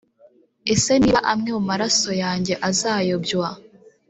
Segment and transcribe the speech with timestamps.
[0.73, 3.47] Ese niba amwe mu maraso yange azayobywa